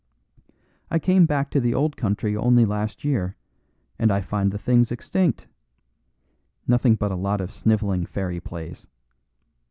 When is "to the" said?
1.51-1.75